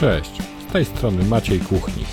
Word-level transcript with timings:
Cześć, 0.00 0.42
z 0.68 0.72
tej 0.72 0.84
strony 0.84 1.24
Maciej 1.24 1.60
Kuchnik. 1.60 2.08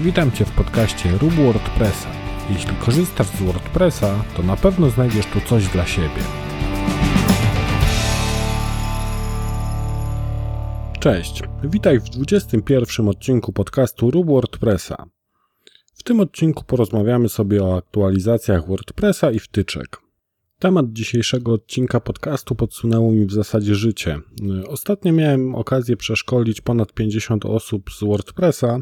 Witam 0.00 0.32
Cię 0.32 0.44
w 0.44 0.50
podcaście 0.50 1.10
Rób 1.18 1.32
WordPressa. 1.32 2.08
Jeśli 2.50 2.76
korzystasz 2.76 3.26
z 3.26 3.42
WordPressa, 3.42 4.24
to 4.36 4.42
na 4.42 4.56
pewno 4.56 4.90
znajdziesz 4.90 5.26
tu 5.26 5.40
coś 5.40 5.68
dla 5.68 5.86
siebie. 5.86 6.22
Cześć, 11.00 11.42
witaj 11.64 12.00
w 12.00 12.04
21 12.04 13.08
odcinku 13.08 13.52
podcastu 13.52 14.10
Rób 14.10 14.26
WordPressa. 14.26 15.04
W 15.94 16.02
tym 16.02 16.20
odcinku 16.20 16.64
porozmawiamy 16.64 17.28
sobie 17.28 17.64
o 17.64 17.76
aktualizacjach 17.76 18.66
WordPressa 18.66 19.30
i 19.30 19.38
wtyczek. 19.38 20.03
Temat 20.64 20.92
dzisiejszego 20.92 21.52
odcinka 21.52 22.00
podcastu 22.00 22.54
podsunęło 22.54 23.12
mi 23.12 23.26
w 23.26 23.32
zasadzie 23.32 23.74
życie. 23.74 24.20
Ostatnio 24.68 25.12
miałem 25.12 25.54
okazję 25.54 25.96
przeszkolić 25.96 26.60
ponad 26.60 26.92
50 26.92 27.46
osób 27.46 27.90
z 27.92 28.04
WordPressa. 28.04 28.78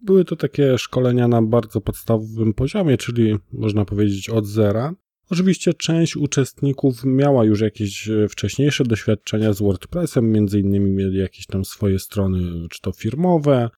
Były 0.00 0.24
to 0.24 0.36
takie 0.36 0.78
szkolenia 0.78 1.28
na 1.28 1.42
bardzo 1.42 1.80
podstawowym 1.80 2.54
poziomie, 2.54 2.96
czyli 2.96 3.36
można 3.52 3.84
powiedzieć 3.84 4.30
od 4.30 4.46
zera. 4.46 4.94
Oczywiście 5.30 5.74
część 5.74 6.16
uczestników 6.16 7.04
miała 7.04 7.44
już 7.44 7.60
jakieś 7.60 8.08
wcześniejsze 8.30 8.84
doświadczenia 8.84 9.52
z 9.52 9.58
WordPressem, 9.62 10.32
między 10.32 10.60
innymi 10.60 10.90
mieli 10.90 11.18
jakieś 11.18 11.46
tam 11.46 11.64
swoje 11.64 11.98
strony, 11.98 12.68
czy 12.68 12.80
to 12.80 12.92
firmowe, 12.92 13.70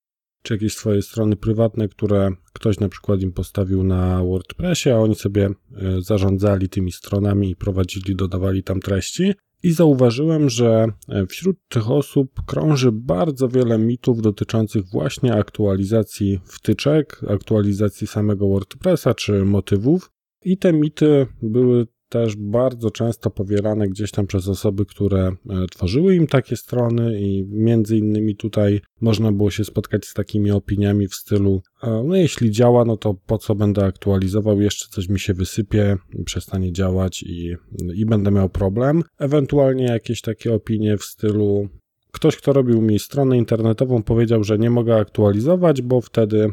czy 0.42 0.54
jakieś 0.54 0.74
swoje 0.74 1.02
strony 1.02 1.36
prywatne, 1.36 1.88
które 1.88 2.30
ktoś 2.52 2.80
na 2.80 2.88
przykład 2.88 3.22
im 3.22 3.32
postawił 3.32 3.84
na 3.84 4.24
WordPressie, 4.24 4.90
a 4.90 4.98
oni 4.98 5.14
sobie 5.14 5.46
e, 5.46 5.52
zarządzali 6.00 6.68
tymi 6.68 6.92
stronami 6.92 7.50
i 7.50 7.56
prowadzili, 7.56 8.16
dodawali 8.16 8.62
tam 8.62 8.80
treści. 8.80 9.32
I 9.62 9.72
zauważyłem, 9.72 10.50
że 10.50 10.86
e, 11.08 11.26
wśród 11.26 11.56
tych 11.68 11.90
osób 11.90 12.42
krąży 12.46 12.92
bardzo 12.92 13.48
wiele 13.48 13.78
mitów 13.78 14.22
dotyczących 14.22 14.82
właśnie 14.92 15.34
aktualizacji 15.34 16.40
wtyczek, 16.44 17.20
aktualizacji 17.28 18.06
samego 18.06 18.48
WordPressa 18.48 19.14
czy 19.14 19.44
motywów. 19.44 20.10
I 20.44 20.58
te 20.58 20.72
mity 20.72 21.26
były 21.42 21.86
też 22.08 22.36
bardzo 22.36 22.90
często 22.90 23.30
powielane 23.30 23.88
gdzieś 23.88 24.10
tam 24.10 24.26
przez 24.26 24.48
osoby, 24.48 24.86
które 24.86 25.26
e, 25.26 25.66
tworzyły 25.70 26.14
im 26.14 26.26
takie 26.26 26.56
strony 26.56 27.20
i 27.20 27.46
między 27.50 27.96
innymi 27.96 28.36
tutaj 28.36 28.80
można 29.00 29.32
było 29.32 29.50
się 29.50 29.64
spotkać 29.64 30.06
z 30.06 30.14
takimi 30.14 30.50
opiniami 30.50 31.08
w 31.08 31.14
stylu 31.14 31.62
e, 31.82 32.02
no 32.06 32.16
jeśli 32.16 32.50
działa, 32.50 32.84
no 32.84 32.96
to 32.96 33.14
po 33.14 33.38
co 33.38 33.54
będę 33.54 33.84
aktualizował, 33.84 34.60
jeszcze 34.60 34.88
coś 34.90 35.08
mi 35.08 35.20
się 35.20 35.34
wysypie, 35.34 35.96
przestanie 36.24 36.72
działać 36.72 37.22
i, 37.22 37.56
i 37.94 38.06
będę 38.06 38.30
miał 38.30 38.48
problem. 38.48 39.02
Ewentualnie 39.18 39.84
jakieś 39.84 40.20
takie 40.20 40.54
opinie 40.54 40.96
w 40.96 41.04
stylu 41.04 41.68
Ktoś, 42.12 42.36
kto 42.36 42.52
robił 42.52 42.82
mi 42.82 42.98
stronę 42.98 43.38
internetową, 43.38 44.02
powiedział, 44.02 44.44
że 44.44 44.58
nie 44.58 44.70
mogę 44.70 44.96
aktualizować, 44.96 45.82
bo 45.82 46.00
wtedy 46.00 46.44
e, 46.44 46.50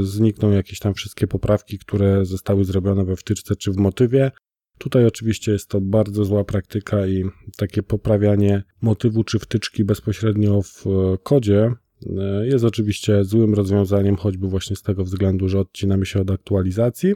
znikną 0.00 0.50
jakieś 0.50 0.78
tam 0.78 0.94
wszystkie 0.94 1.26
poprawki, 1.26 1.78
które 1.78 2.24
zostały 2.24 2.64
zrobione 2.64 3.04
we 3.04 3.16
wtyczce 3.16 3.56
czy 3.56 3.72
w 3.72 3.76
motywie, 3.76 4.30
Tutaj 4.78 5.06
oczywiście 5.06 5.52
jest 5.52 5.68
to 5.68 5.80
bardzo 5.80 6.24
zła 6.24 6.44
praktyka 6.44 7.06
i 7.06 7.24
takie 7.56 7.82
poprawianie 7.82 8.62
motywu 8.82 9.24
czy 9.24 9.38
wtyczki 9.38 9.84
bezpośrednio 9.84 10.62
w 10.62 10.86
e, 10.86 10.90
kodzie 11.22 11.72
e, 12.16 12.46
jest 12.46 12.64
oczywiście 12.64 13.24
złym 13.24 13.54
rozwiązaniem, 13.54 14.16
choćby 14.16 14.48
właśnie 14.48 14.76
z 14.76 14.82
tego 14.82 15.04
względu, 15.04 15.48
że 15.48 15.58
odcinamy 15.58 16.06
się 16.06 16.20
od 16.20 16.30
aktualizacji. 16.30 17.14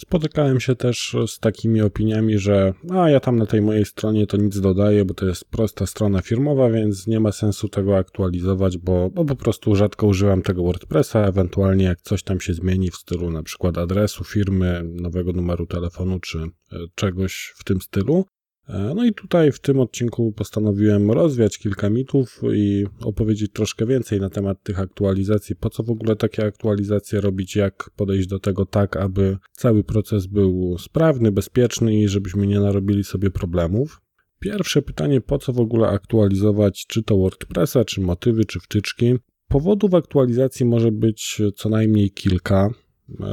Spotykałem 0.00 0.60
się 0.60 0.76
też 0.76 1.16
z 1.26 1.38
takimi 1.38 1.82
opiniami, 1.82 2.38
że 2.38 2.74
a 2.90 3.10
ja 3.10 3.20
tam 3.20 3.36
na 3.36 3.46
tej 3.46 3.62
mojej 3.62 3.84
stronie 3.84 4.26
to 4.26 4.36
nic 4.36 4.60
dodaję, 4.60 5.04
bo 5.04 5.14
to 5.14 5.26
jest 5.26 5.44
prosta 5.44 5.86
strona 5.86 6.22
firmowa, 6.22 6.70
więc 6.70 7.06
nie 7.06 7.20
ma 7.20 7.32
sensu 7.32 7.68
tego 7.68 7.96
aktualizować, 7.96 8.78
bo, 8.78 9.10
bo 9.10 9.24
po 9.24 9.36
prostu 9.36 9.74
rzadko 9.74 10.06
używam 10.06 10.42
tego 10.42 10.62
WordPressa, 10.62 11.26
ewentualnie 11.26 11.84
jak 11.84 12.00
coś 12.00 12.22
tam 12.22 12.40
się 12.40 12.54
zmieni 12.54 12.90
w 12.90 12.96
stylu 12.96 13.30
na 13.30 13.42
przykład 13.42 13.78
adresu 13.78 14.24
firmy, 14.24 14.82
nowego 14.84 15.32
numeru 15.32 15.66
telefonu 15.66 16.20
czy 16.20 16.38
e, 16.38 16.48
czegoś 16.94 17.54
w 17.56 17.64
tym 17.64 17.80
stylu, 17.80 18.24
no 18.68 19.04
i 19.04 19.14
tutaj 19.14 19.52
w 19.52 19.60
tym 19.60 19.80
odcinku 19.80 20.32
postanowiłem 20.32 21.10
rozwiać 21.10 21.58
kilka 21.58 21.90
mitów 21.90 22.40
i 22.54 22.86
opowiedzieć 23.00 23.52
troszkę 23.52 23.86
więcej 23.86 24.20
na 24.20 24.30
temat 24.30 24.62
tych 24.62 24.80
aktualizacji. 24.80 25.56
Po 25.56 25.70
co 25.70 25.82
w 25.82 25.90
ogóle 25.90 26.16
takie 26.16 26.46
aktualizacje 26.46 27.20
robić, 27.20 27.56
jak 27.56 27.90
podejść 27.96 28.28
do 28.28 28.38
tego 28.38 28.66
tak, 28.66 28.96
aby 28.96 29.38
cały 29.52 29.84
proces 29.84 30.26
był 30.26 30.76
sprawny, 30.78 31.32
bezpieczny 31.32 32.00
i 32.00 32.08
żebyśmy 32.08 32.46
nie 32.46 32.60
narobili 32.60 33.04
sobie 33.04 33.30
problemów. 33.30 34.00
Pierwsze 34.38 34.82
pytanie, 34.82 35.20
po 35.20 35.38
co 35.38 35.52
w 35.52 35.60
ogóle 35.60 35.88
aktualizować 35.88 36.86
czy 36.86 37.02
to 37.02 37.16
WordPressa, 37.16 37.84
czy 37.84 38.00
motywy, 38.00 38.44
czy 38.44 38.60
wtyczki? 38.60 39.14
Powodów 39.48 39.94
aktualizacji 39.94 40.66
może 40.66 40.92
być 40.92 41.42
co 41.56 41.68
najmniej 41.68 42.10
kilka. 42.10 42.70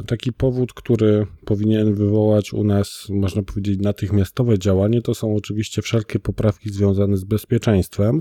Taki 0.06 0.32
powód, 0.32 0.72
który 0.72 1.26
powinien 1.44 1.94
wywołać 1.94 2.52
u 2.52 2.64
nas, 2.64 3.06
można 3.10 3.42
powiedzieć, 3.42 3.80
natychmiastowe 3.80 4.58
działanie, 4.58 5.02
to 5.02 5.14
są 5.14 5.34
oczywiście 5.34 5.82
wszelkie 5.82 6.18
poprawki 6.18 6.70
związane 6.70 7.16
z 7.16 7.24
bezpieczeństwem. 7.24 8.20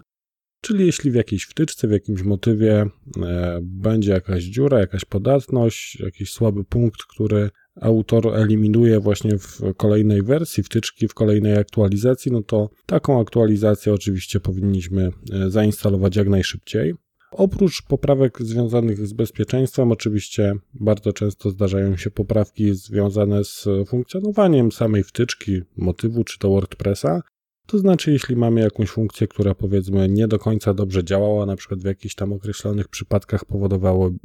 Czyli 0.62 0.86
jeśli 0.86 1.12
w 1.12 1.16
jakiejś 1.16 1.44
wtyczce, 1.44 1.88
w 1.88 1.92
jakimś 1.92 2.22
motywie 2.22 2.86
e, 3.24 3.60
będzie 3.62 4.12
jakaś 4.12 4.44
dziura, 4.44 4.80
jakaś 4.80 5.06
podatność, 5.06 6.00
jakiś 6.00 6.32
słaby 6.32 6.64
punkt, 6.64 7.04
który 7.04 7.50
autor 7.82 8.36
eliminuje 8.36 9.00
właśnie 9.00 9.38
w 9.38 9.62
kolejnej 9.78 10.24
wersji 10.24 10.64
wtyczki, 10.64 11.08
w 11.08 11.14
kolejnej 11.14 11.58
aktualizacji, 11.58 12.32
no 12.32 12.44
to 12.44 12.70
taką 12.86 13.22
aktualizację 13.22 13.94
oczywiście 13.94 14.40
powinniśmy 14.40 15.12
e, 15.34 15.50
zainstalować 15.50 16.16
jak 16.16 16.30
najszybciej. 16.30 16.94
Oprócz 17.32 17.82
poprawek 17.82 18.42
związanych 18.42 19.08
z 19.08 19.14
bezpieczeństwem, 19.14 19.92
oczywiście 19.92 20.54
bardzo 20.74 21.14
często 21.14 21.50
zdarzają 21.50 21.98
się 21.98 22.12
poprawki 22.12 22.74
związane 22.74 23.44
z 23.44 23.68
funkcjonowaniem 23.88 24.72
samej 24.72 25.04
wtyczki, 25.04 25.62
motywu 25.78 26.24
czy 26.24 26.40
to 26.40 26.50
WordPressa. 26.50 27.22
To 27.68 27.80
znaczy, 27.80 28.12
jeśli 28.12 28.36
mamy 28.36 28.62
jakąś 28.62 28.90
funkcję, 28.90 29.28
która 29.28 29.56
powiedzmy 29.56 30.10
nie 30.10 30.28
do 30.28 30.40
końca 30.40 30.74
dobrze 30.74 31.04
działała, 31.04 31.46
na 31.46 31.56
przykład 31.56 31.80
w 31.80 31.86
jakichś 31.86 32.16
tam 32.16 32.34
określonych 32.34 32.88
przypadkach 32.88 33.46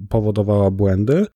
powodowała 0.08 0.70
błędy, 0.70 1.26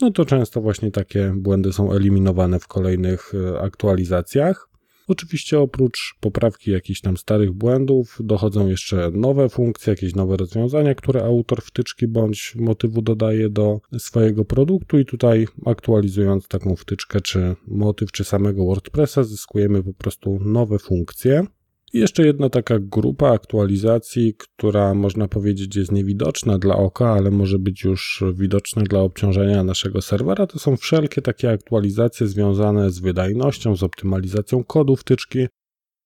no 0.00 0.10
to 0.10 0.24
często 0.24 0.60
właśnie 0.60 0.90
takie 0.90 1.32
błędy 1.36 1.72
są 1.72 1.92
eliminowane 1.92 2.60
w 2.60 2.66
kolejnych 2.66 3.32
e, 3.34 3.60
aktualizacjach. 3.60 4.68
Oczywiście 5.08 5.60
oprócz 5.60 6.14
poprawki 6.20 6.70
jakichś 6.70 7.00
tam 7.00 7.16
starych 7.16 7.52
błędów 7.52 8.18
dochodzą 8.20 8.68
jeszcze 8.68 9.10
nowe 9.10 9.48
funkcje, 9.48 9.90
jakieś 9.90 10.14
nowe 10.14 10.36
rozwiązania, 10.36 10.94
które 10.94 11.24
autor 11.24 11.62
wtyczki 11.62 12.06
bądź 12.08 12.54
motywu 12.56 13.02
dodaje 13.02 13.50
do 13.50 13.80
swojego 13.98 14.44
produktu 14.44 14.98
i 14.98 15.04
tutaj 15.04 15.46
aktualizując 15.66 16.48
taką 16.48 16.76
wtyczkę 16.76 17.20
czy 17.20 17.56
motyw 17.66 18.12
czy 18.12 18.24
samego 18.24 18.64
WordPressa 18.64 19.24
zyskujemy 19.24 19.82
po 19.82 19.94
prostu 19.94 20.38
nowe 20.44 20.78
funkcje. 20.78 21.46
Jeszcze 21.92 22.26
jedna 22.26 22.48
taka 22.50 22.78
grupa 22.78 23.30
aktualizacji, 23.30 24.34
która 24.34 24.94
można 24.94 25.28
powiedzieć 25.28 25.76
jest 25.76 25.92
niewidoczna 25.92 26.58
dla 26.58 26.76
oka, 26.76 27.12
ale 27.12 27.30
może 27.30 27.58
być 27.58 27.84
już 27.84 28.24
widoczna 28.34 28.82
dla 28.82 29.00
obciążenia 29.00 29.64
naszego 29.64 30.02
serwera, 30.02 30.46
to 30.46 30.58
są 30.58 30.76
wszelkie 30.76 31.22
takie 31.22 31.50
aktualizacje 31.50 32.26
związane 32.26 32.90
z 32.90 32.98
wydajnością, 32.98 33.76
z 33.76 33.82
optymalizacją 33.82 34.64
kodu 34.64 34.96
wtyczki. 34.96 35.46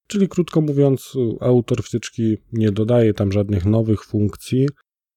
Czyli 0.07 0.29
krótko 0.29 0.61
mówiąc, 0.61 1.15
autor 1.41 1.83
wtyczki 1.83 2.37
nie 2.53 2.73
dodaje 2.73 3.15
tam 3.15 3.33
żadnych 3.33 3.65
nowych 3.65 4.05
funkcji, 4.05 4.69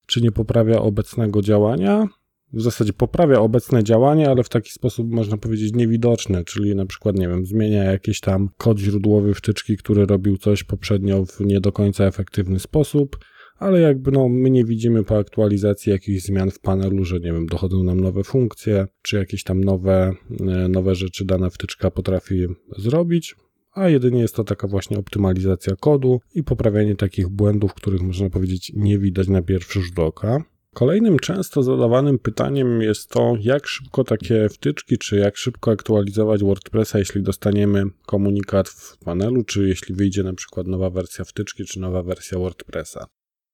czy 0.07 0.21
nie 0.21 0.31
poprawia 0.31 0.81
obecnego 0.81 1.41
działania, 1.41 2.07
w 2.53 2.61
zasadzie 2.61 2.93
poprawia 2.93 3.39
obecne 3.39 3.83
działanie, 3.83 4.29
ale 4.29 4.43
w 4.43 4.49
taki 4.49 4.71
sposób 4.71 5.11
można 5.11 5.37
powiedzieć 5.37 5.73
niewidoczny, 5.73 6.43
czyli 6.43 6.75
na 6.75 6.85
przykład, 6.85 7.15
nie 7.15 7.27
wiem, 7.27 7.45
zmienia 7.45 7.83
jakiś 7.83 8.19
tam 8.19 8.49
kod 8.57 8.79
źródłowy 8.79 9.33
wtyczki, 9.33 9.77
który 9.77 10.05
robił 10.05 10.37
coś 10.37 10.63
poprzednio 10.63 11.25
w 11.25 11.39
nie 11.39 11.61
do 11.61 11.71
końca 11.71 12.05
efektywny 12.05 12.59
sposób, 12.59 13.17
ale 13.57 13.81
jakby 13.81 14.11
no, 14.11 14.29
my 14.29 14.49
nie 14.49 14.65
widzimy 14.65 15.03
po 15.03 15.17
aktualizacji 15.17 15.91
jakichś 15.91 16.23
zmian 16.23 16.51
w 16.51 16.59
panelu, 16.59 17.05
że 17.05 17.19
nie 17.19 17.33
wiem, 17.33 17.45
dochodzą 17.45 17.83
nam 17.83 17.99
nowe 17.99 18.23
funkcje, 18.23 18.87
czy 19.01 19.15
jakieś 19.15 19.43
tam 19.43 19.63
nowe, 19.63 20.13
e, 20.39 20.67
nowe 20.67 20.95
rzeczy 20.95 21.25
dana 21.25 21.49
wtyczka 21.49 21.91
potrafi 21.91 22.47
zrobić, 22.77 23.35
a 23.73 23.89
jedynie 23.89 24.21
jest 24.21 24.35
to 24.35 24.43
taka 24.43 24.67
właśnie 24.67 24.97
optymalizacja 24.97 25.75
kodu 25.75 26.19
i 26.35 26.43
poprawianie 26.43 26.95
takich 26.95 27.29
błędów, 27.29 27.73
których 27.73 28.01
można 28.01 28.29
powiedzieć 28.29 28.71
nie 28.75 28.99
widać 28.99 29.27
na 29.27 29.41
pierwszy 29.41 29.81
rzut 29.81 29.99
oka. 29.99 30.43
Kolejnym 30.75 31.19
często 31.19 31.63
zadawanym 31.63 32.19
pytaniem 32.19 32.81
jest 32.81 33.09
to, 33.09 33.33
jak 33.39 33.67
szybko 33.67 34.03
takie 34.03 34.49
wtyczki, 34.49 34.97
czy 34.97 35.17
jak 35.17 35.37
szybko 35.37 35.71
aktualizować 35.71 36.43
WordPressa, 36.43 36.99
jeśli 36.99 37.23
dostaniemy 37.23 37.83
komunikat 38.05 38.69
w 38.69 38.97
panelu, 38.97 39.43
czy 39.43 39.67
jeśli 39.67 39.95
wyjdzie 39.95 40.23
na 40.23 40.33
przykład 40.33 40.67
nowa 40.67 40.89
wersja 40.89 41.25
wtyczki, 41.25 41.65
czy 41.65 41.79
nowa 41.79 42.03
wersja 42.03 42.39
WordPressa. 42.39 43.07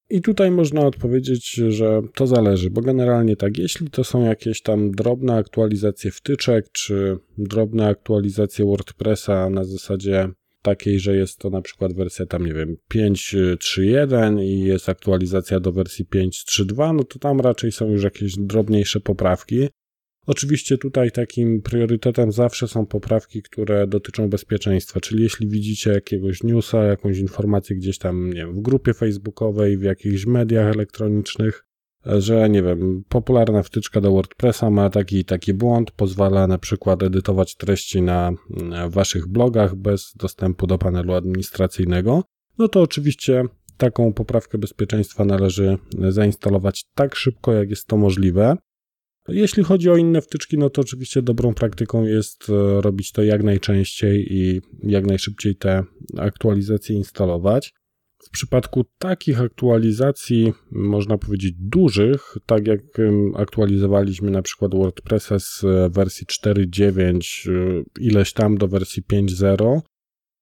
I 0.10 0.22
tutaj 0.22 0.52
można 0.52 0.82
odpowiedzieć, 0.82 1.54
że 1.54 2.02
to 2.16 2.28
zależy, 2.28 2.70
bo 2.70 2.82
generalnie 2.82 3.36
tak, 3.36 3.58
jeśli 3.58 3.90
to 3.90 4.04
są 4.04 4.24
jakieś 4.24 4.62
tam 4.62 4.92
drobne 4.92 5.36
aktualizacje 5.36 6.12
wtyczek, 6.12 6.66
czy 6.72 7.18
drobne 7.38 7.88
aktualizacje 7.88 8.66
WordPressa 8.66 9.50
na 9.50 9.64
zasadzie 9.64 10.30
takiej, 10.62 11.00
że 11.00 11.16
jest 11.16 11.38
to 11.38 11.50
na 11.50 11.62
przykład 11.62 11.94
wersja 11.94 12.26
tam, 12.26 12.46
nie 12.46 12.54
wiem, 12.54 12.76
5.3.1 12.94 14.44
i 14.44 14.60
jest 14.60 14.90
aktualizacja 14.90 15.60
do 15.60 15.72
wersji 15.72 16.06
5.3.2, 16.06 16.96
no 16.96 17.04
to 17.04 17.20
tam 17.20 17.40
raczej 17.40 17.72
są 17.72 17.92
już 17.92 18.04
jakieś 18.04 18.36
drobniejsze 18.38 19.00
poprawki. 19.00 19.68
Oczywiście 20.28 20.78
tutaj 20.78 21.12
takim 21.12 21.62
priorytetem 21.62 22.32
zawsze 22.32 22.68
są 22.68 22.86
poprawki, 22.86 23.42
które 23.42 23.88
dotyczą 23.88 24.30
bezpieczeństwa, 24.30 25.00
czyli 25.00 25.24
jeśli 25.24 25.48
widzicie 25.48 25.92
jakiegoś 25.92 26.44
newsa, 26.44 26.84
jakąś 26.84 27.18
informację 27.18 27.76
gdzieś 27.76 27.98
tam, 27.98 28.30
nie 28.30 28.36
wiem, 28.36 28.54
w 28.54 28.62
grupie 28.62 28.94
facebookowej, 28.94 29.78
w 29.78 29.84
jakichś 29.84 30.26
mediach 30.26 30.74
elektronicznych, 30.74 31.66
że 32.06 32.50
nie 32.50 32.64
wiem, 32.64 33.04
popularna 33.10 33.64
wtyczka 33.64 34.02
do 34.02 34.12
WordPressa 34.12 34.70
ma 34.70 34.90
taki 34.90 35.26
taki 35.26 35.54
błąd, 35.54 35.92
pozwala 35.92 36.48
na 36.48 36.58
przykład 36.58 37.04
edytować 37.04 37.56
treści 37.56 38.02
na 38.02 38.32
waszych 38.90 39.28
blogach 39.28 39.76
bez 39.76 40.14
dostępu 40.16 40.68
do 40.68 40.78
panelu 40.78 41.14
administracyjnego, 41.14 42.24
no 42.58 42.68
to 42.68 42.82
oczywiście 42.82 43.44
taką 43.78 44.14
poprawkę 44.14 44.58
bezpieczeństwa 44.58 45.26
należy 45.26 45.78
zainstalować 46.10 46.86
tak 46.96 47.16
szybko, 47.16 47.54
jak 47.54 47.70
jest 47.70 47.88
to 47.88 47.98
możliwe. 47.98 48.58
Jeśli 49.28 49.64
chodzi 49.64 49.90
o 49.90 49.98
inne 49.98 50.22
wtyczki, 50.22 50.58
no 50.58 50.70
to 50.70 50.82
oczywiście 50.82 51.22
dobrą 51.22 51.54
praktyką 51.54 52.04
jest 52.04 52.50
e, 52.50 52.82
robić 52.82 53.12
to 53.12 53.24
jak 53.24 53.44
najczęściej 53.44 54.28
i 54.34 54.62
jak 54.84 55.06
najszybciej 55.06 55.56
te 55.56 55.84
aktualizacje 56.18 56.96
instalować. 56.96 57.74
W 58.24 58.30
przypadku 58.30 58.86
takich 58.98 59.42
aktualizacji, 59.42 60.54
można 60.72 61.18
powiedzieć 61.18 61.54
dużych, 61.60 62.38
tak 62.46 62.68
jak 62.68 62.80
aktualizowaliśmy 63.36 64.32
na 64.32 64.42
przykład 64.42 64.76
WordPressa 64.76 65.40
z 65.40 65.66
wersji 65.94 66.26
4.9 66.26 67.52
e, 67.52 67.84
ileś 68.00 68.34
tam 68.34 68.58
do 68.58 68.68
wersji 68.68 69.04
5.0, 69.04 69.82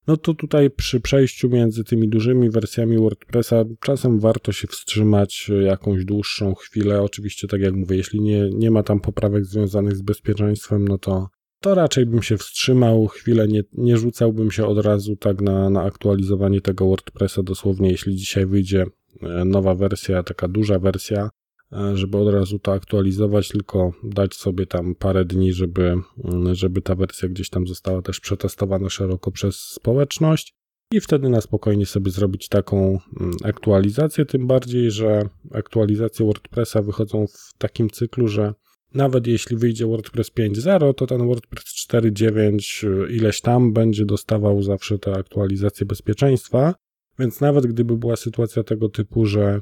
no 0.08 0.18
to 0.18 0.34
tutaj 0.34 0.70
przy 0.70 1.00
przejściu 1.00 1.50
między 1.50 1.84
tymi 1.84 2.10
dużymi 2.10 2.50
wersjami 2.50 2.98
WordPressa 2.98 3.64
czasem 3.80 4.20
warto 4.20 4.52
się 4.52 4.68
wstrzymać 4.68 5.52
jakąś 5.64 6.06
dłuższą 6.06 6.56
chwilę. 6.56 7.02
Oczywiście, 7.02 7.48
tak 7.48 7.62
jak 7.62 7.74
mówię, 7.74 7.98
jeśli 7.98 8.22
nie, 8.22 8.50
nie 8.50 8.72
ma 8.72 8.84
tam 8.84 9.00
poprawek 9.00 9.46
związanych 9.46 9.96
z 9.96 10.02
bezpieczeństwem, 10.02 10.88
no 10.88 10.98
to, 10.98 11.28
to 11.60 11.76
raczej 11.76 12.06
bym 12.06 12.22
się 12.22 12.38
wstrzymał 12.38 13.08
chwilę, 13.08 13.48
nie, 13.48 13.64
nie 13.74 13.98
rzucałbym 13.98 14.52
się 14.52 14.66
od 14.66 14.86
razu 14.86 15.16
tak 15.16 15.42
na, 15.42 15.70
na 15.70 15.84
aktualizowanie 15.84 16.62
tego 16.62 16.86
WordPressa. 16.86 17.44
Dosłownie, 17.44 17.92
jeśli 17.92 18.16
dzisiaj 18.16 18.46
wyjdzie 18.46 18.86
e, 19.22 19.46
nowa 19.46 19.76
wersja, 19.76 20.24
taka 20.24 20.48
duża 20.48 20.80
wersja, 20.80 21.30
E, 21.72 21.98
żeby 21.98 22.18
od 22.18 22.34
razu 22.34 22.60
to 22.60 22.74
aktualizować, 22.74 23.50
tylko 23.50 23.92
dać 24.04 24.36
sobie 24.36 24.66
tam 24.66 24.96
parę 24.96 25.26
dni, 25.26 25.54
żeby, 25.54 25.96
mm, 26.24 26.56
żeby 26.56 26.82
ta 26.82 26.96
wersja 26.96 27.30
gdzieś 27.30 27.50
tam 27.50 27.68
została 27.68 28.02
też 28.02 28.20
przetestowana 28.20 28.90
szeroko 28.90 29.32
przez 29.32 29.56
społeczność 29.56 30.56
i 30.92 31.02
wtedy 31.02 31.30
na 31.30 31.42
spokojnie 31.42 31.86
sobie 31.86 32.12
zrobić 32.12 32.48
taką 32.48 33.00
mm, 33.20 33.32
aktualizację, 33.44 34.26
tym 34.26 34.48
bardziej, 34.48 34.92
że 34.92 35.22
aktualizacje 35.52 36.26
WordPressa 36.26 36.82
wychodzą 36.82 37.26
w 37.28 37.58
takim 37.58 37.90
cyklu, 37.90 38.28
że 38.28 38.54
nawet 38.94 39.28
jeśli 39.28 39.58
wyjdzie 39.58 39.88
WordPress 39.88 40.32
5.0, 40.32 40.94
to 40.94 41.08
ten 41.08 41.28
WordPress 41.28 41.66
4.9 41.66 42.88
y, 42.88 43.12
ileś 43.12 43.42
tam 43.42 43.74
będzie 43.74 44.06
dostawał 44.06 44.62
zawsze 44.64 45.00
te 45.00 45.14
aktualizacje 45.14 45.86
bezpieczeństwa, 45.86 46.76
więc 47.20 47.42
nawet 47.42 47.68
gdyby 47.68 47.98
była 47.98 48.16
sytuacja 48.16 48.64
tego 48.64 48.90
typu, 48.90 49.26
że 49.26 49.62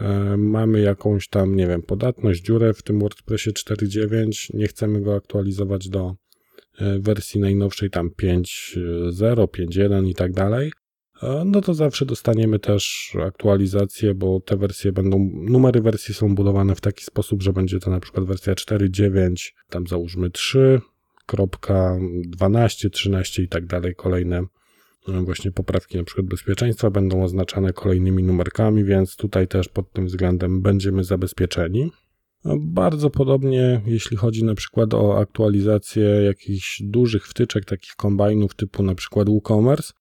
E, 0.00 0.36
mamy 0.36 0.80
jakąś 0.80 1.28
tam, 1.28 1.56
nie 1.56 1.66
wiem, 1.66 1.82
podatność, 1.82 2.42
dziurę 2.42 2.74
w 2.74 2.82
tym 2.82 3.00
WordPressie 3.00 3.50
4.9, 3.50 4.54
nie 4.54 4.66
chcemy 4.66 5.00
go 5.00 5.14
aktualizować 5.14 5.88
do 5.88 6.14
e, 6.78 6.98
wersji 6.98 7.40
najnowszej 7.40 7.90
tam 7.90 8.10
5.0, 8.22 9.46
5.1 9.46 10.08
i 10.08 10.14
tak 10.14 10.32
dalej, 10.32 10.72
no 11.44 11.60
to 11.60 11.74
zawsze 11.74 12.06
dostaniemy 12.06 12.58
też 12.58 13.12
aktualizację, 13.26 14.14
bo 14.14 14.40
te 14.40 14.56
wersje 14.56 14.92
będą, 14.92 15.30
numery 15.32 15.80
wersji 15.80 16.14
są 16.14 16.34
budowane 16.34 16.74
w 16.74 16.80
taki 16.80 17.04
sposób, 17.04 17.42
że 17.42 17.52
będzie 17.52 17.80
to 17.80 17.90
na 17.90 18.00
przykład 18.00 18.26
wersja 18.26 18.54
4.9, 18.54 19.52
tam 19.70 19.86
załóżmy 19.86 20.30
3.12, 20.30 22.90
13 22.90 23.42
i 23.42 23.48
tak 23.48 23.66
dalej, 23.66 23.94
kolejne 23.94 24.42
właśnie 25.08 25.52
poprawki 25.52 25.98
na 25.98 26.04
przykład 26.04 26.26
bezpieczeństwa 26.26 26.90
będą 26.90 27.24
oznaczane 27.24 27.72
kolejnymi 27.72 28.22
numerkami, 28.22 28.84
więc 28.84 29.16
tutaj 29.16 29.48
też 29.48 29.68
pod 29.68 29.92
tym 29.92 30.06
względem 30.06 30.62
będziemy 30.62 31.04
zabezpieczeni. 31.04 31.92
No, 32.44 32.56
bardzo 32.60 33.10
podobnie, 33.10 33.80
jeśli 33.86 34.16
chodzi 34.16 34.44
na 34.44 34.54
przykład 34.54 34.94
o 34.94 35.18
aktualizację 35.18 36.04
jakichś 36.04 36.82
dużych 36.82 37.28
wtyczek, 37.28 37.64
takich 37.64 37.92
kombajnów 37.96 38.54
typu 38.54 38.82
na 38.82 38.94
przykład 38.94 39.28
WooCommerce, 39.28 39.92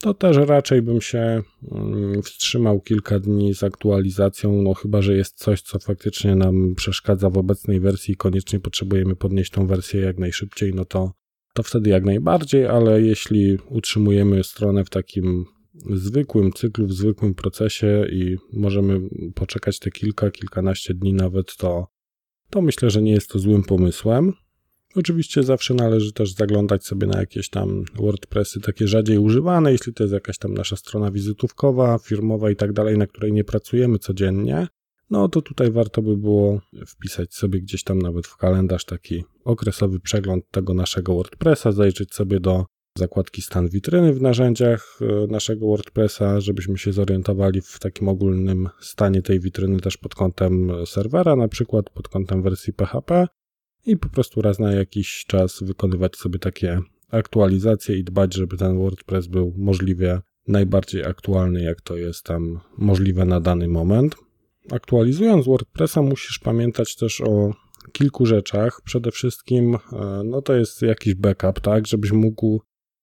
to 0.00 0.14
też 0.14 0.36
raczej 0.36 0.82
bym 0.82 1.00
się 1.00 1.42
mm, 1.72 2.22
wstrzymał 2.22 2.80
kilka 2.80 3.18
dni 3.18 3.54
z 3.54 3.62
aktualizacją, 3.62 4.62
no 4.62 4.74
chyba, 4.74 5.02
że 5.02 5.16
jest 5.16 5.38
coś, 5.38 5.62
co 5.62 5.78
faktycznie 5.78 6.36
nam 6.36 6.74
przeszkadza 6.74 7.30
w 7.30 7.38
obecnej 7.38 7.80
wersji 7.80 8.14
i 8.14 8.16
koniecznie 8.16 8.60
potrzebujemy 8.60 9.16
podnieść 9.16 9.50
tą 9.50 9.66
wersję 9.66 10.00
jak 10.00 10.18
najszybciej, 10.18 10.74
no 10.74 10.84
to 10.84 11.12
to 11.54 11.62
wtedy 11.62 11.90
jak 11.90 12.04
najbardziej, 12.04 12.66
ale 12.66 13.02
jeśli 13.02 13.58
utrzymujemy 13.68 14.44
stronę 14.44 14.84
w 14.84 14.90
takim 14.90 15.44
zwykłym 15.90 16.52
cyklu, 16.52 16.86
w 16.86 16.92
zwykłym 16.92 17.34
procesie 17.34 18.06
i 18.12 18.36
możemy 18.52 19.00
poczekać 19.34 19.78
te 19.78 19.90
kilka, 19.90 20.30
kilkanaście 20.30 20.94
dni 20.94 21.12
nawet, 21.12 21.56
to, 21.56 21.86
to 22.50 22.62
myślę, 22.62 22.90
że 22.90 23.02
nie 23.02 23.12
jest 23.12 23.30
to 23.30 23.38
złym 23.38 23.62
pomysłem. 23.62 24.32
Oczywiście 24.96 25.42
zawsze 25.42 25.74
należy 25.74 26.12
też 26.12 26.32
zaglądać 26.32 26.84
sobie 26.84 27.06
na 27.06 27.20
jakieś 27.20 27.48
tam 27.48 27.84
WordPressy 27.94 28.60
takie 28.60 28.88
rzadziej 28.88 29.18
używane, 29.18 29.72
jeśli 29.72 29.94
to 29.94 30.04
jest 30.04 30.14
jakaś 30.14 30.38
tam 30.38 30.54
nasza 30.54 30.76
strona 30.76 31.10
wizytówkowa, 31.10 31.98
firmowa 31.98 32.50
i 32.50 32.56
tak 32.56 32.72
dalej, 32.72 32.98
na 32.98 33.06
której 33.06 33.32
nie 33.32 33.44
pracujemy 33.44 33.98
codziennie, 33.98 34.66
no 35.10 35.28
to 35.28 35.42
tutaj 35.42 35.70
warto 35.70 36.02
by 36.02 36.16
było 36.16 36.60
wpisać 36.86 37.34
sobie 37.34 37.60
gdzieś 37.60 37.84
tam 37.84 37.98
nawet 37.98 38.26
w 38.26 38.36
kalendarz 38.36 38.84
taki 38.84 39.24
okresowy 39.44 40.00
przegląd 40.00 40.44
tego 40.50 40.74
naszego 40.74 41.14
WordPressa, 41.14 41.72
zajrzeć 41.72 42.14
sobie 42.14 42.40
do 42.40 42.64
zakładki 42.98 43.42
stan 43.42 43.68
witryny 43.68 44.12
w 44.12 44.22
narzędziach 44.22 44.98
e, 45.00 45.26
naszego 45.26 45.66
WordPressa, 45.66 46.40
żebyśmy 46.40 46.78
się 46.78 46.92
zorientowali 46.92 47.60
w 47.60 47.78
takim 47.78 48.08
ogólnym 48.08 48.68
stanie 48.80 49.22
tej 49.22 49.40
witryny 49.40 49.80
też 49.80 49.96
pod 49.96 50.14
kątem 50.14 50.72
serwera, 50.86 51.36
na 51.36 51.48
przykład 51.48 51.90
pod 51.90 52.08
kątem 52.08 52.42
wersji 52.42 52.72
PHP 52.72 53.26
i 53.86 53.96
po 53.96 54.08
prostu 54.08 54.42
raz 54.42 54.58
na 54.58 54.72
jakiś 54.72 55.24
czas 55.26 55.62
wykonywać 55.62 56.16
sobie 56.16 56.38
takie 56.38 56.80
aktualizacje 57.10 57.96
i 57.96 58.04
dbać, 58.04 58.34
żeby 58.34 58.56
ten 58.56 58.78
WordPress 58.78 59.26
był 59.26 59.54
możliwie 59.56 60.20
najbardziej 60.48 61.04
aktualny, 61.04 61.62
jak 61.62 61.80
to 61.80 61.96
jest 61.96 62.24
tam 62.24 62.60
możliwe 62.78 63.24
na 63.24 63.40
dany 63.40 63.68
moment. 63.68 64.16
Aktualizując 64.70 65.46
WordPressa 65.46 66.02
musisz 66.02 66.38
pamiętać 66.38 66.96
też 66.96 67.20
o 67.20 67.52
kilku 67.92 68.26
rzeczach. 68.26 68.80
Przede 68.84 69.10
wszystkim, 69.10 69.74
e, 69.74 69.78
no 70.24 70.42
to 70.42 70.54
jest 70.54 70.82
jakiś 70.82 71.14
backup, 71.14 71.60
tak, 71.60 71.86
żebyś 71.86 72.12
mógł 72.12 72.60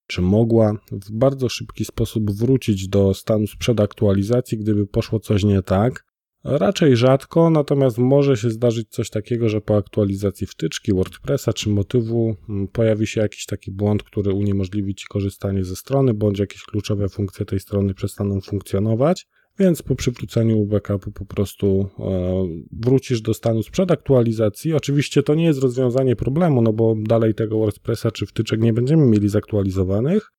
czy 0.07 0.21
mogła 0.21 0.77
w 0.91 1.11
bardzo 1.11 1.49
szybki 1.49 1.85
sposób 1.85 2.31
wrócić 2.31 2.87
do 2.87 3.13
stanu 3.13 3.47
sprzed 3.47 3.79
aktualizacji, 3.79 4.57
gdyby 4.57 4.87
poszło 4.87 5.19
coś 5.19 5.43
nie 5.43 5.61
tak. 5.61 6.05
Raczej 6.43 6.97
rzadko, 6.97 7.49
natomiast 7.49 7.97
może 7.97 8.37
się 8.37 8.49
zdarzyć 8.49 8.89
coś 8.89 9.09
takiego, 9.09 9.49
że 9.49 9.61
po 9.61 9.77
aktualizacji 9.77 10.47
wtyczki 10.47 10.93
WordPressa 10.93 11.53
czy 11.53 11.69
motywu 11.69 12.35
pojawi 12.71 13.07
się 13.07 13.21
jakiś 13.21 13.45
taki 13.45 13.71
błąd, 13.71 14.03
który 14.03 14.33
uniemożliwi 14.33 14.95
Ci 14.95 15.05
korzystanie 15.09 15.63
ze 15.63 15.75
strony, 15.75 16.13
bądź 16.13 16.39
jakieś 16.39 16.63
kluczowe 16.63 17.09
funkcje 17.09 17.45
tej 17.45 17.59
strony 17.59 17.93
przestaną 17.93 18.41
funkcjonować. 18.41 19.27
Więc 19.59 19.81
po 19.81 19.95
przywróceniu 19.95 20.65
backupu 20.65 21.11
po 21.11 21.25
prostu 21.25 21.89
e, 21.99 22.47
wrócisz 22.71 23.21
do 23.21 23.33
stanu 23.33 23.63
sprzed 23.63 23.91
aktualizacji. 23.91 24.73
Oczywiście 24.73 25.23
to 25.23 25.35
nie 25.35 25.45
jest 25.45 25.59
rozwiązanie 25.59 26.15
problemu, 26.15 26.61
no 26.61 26.73
bo 26.73 26.95
dalej 27.07 27.33
tego 27.33 27.57
WordPressa 27.57 28.11
czy 28.11 28.25
wtyczek 28.25 28.61
nie 28.61 28.73
będziemy 28.73 29.05
mieli 29.05 29.29
zaktualizowanych. 29.29 30.31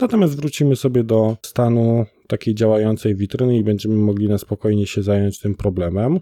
Natomiast 0.00 0.36
wrócimy 0.36 0.76
sobie 0.76 1.04
do 1.04 1.36
stanu 1.42 2.06
takiej 2.30 2.54
działającej 2.54 3.16
witryny 3.16 3.56
i 3.56 3.64
będziemy 3.64 3.94
mogli 3.94 4.28
na 4.28 4.38
spokojnie 4.38 4.86
się 4.86 5.02
zająć 5.02 5.40
tym 5.40 5.54
problemem. 5.54 6.20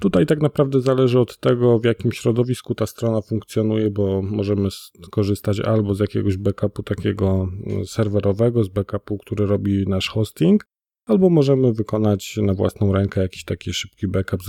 Tutaj 0.00 0.26
tak 0.26 0.40
naprawdę 0.40 0.80
zależy 0.80 1.20
od 1.20 1.38
tego, 1.38 1.78
w 1.78 1.84
jakim 1.84 2.12
środowisku 2.12 2.74
ta 2.74 2.86
strona 2.86 3.20
funkcjonuje, 3.20 3.90
bo 3.90 4.22
możemy 4.22 4.68
korzystać 5.10 5.60
albo 5.60 5.94
z 5.94 6.00
jakiegoś 6.00 6.36
backupu 6.36 6.82
takiego 6.82 7.48
e, 7.80 7.84
serwerowego, 7.84 8.64
z 8.64 8.68
backupu, 8.68 9.18
który 9.18 9.46
robi 9.46 9.84
nasz 9.88 10.08
hosting, 10.08 10.66
albo 11.06 11.30
możemy 11.30 11.72
wykonać 11.72 12.36
na 12.36 12.54
własną 12.54 12.92
rękę 12.92 13.22
jakiś 13.22 13.44
taki 13.44 13.72
szybki 13.72 14.08
backup, 14.08 14.40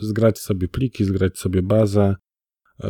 zgrać 0.00 0.38
sobie 0.38 0.68
pliki, 0.68 1.04
zgrać 1.04 1.38
sobie 1.38 1.62
bazę, 1.62 2.16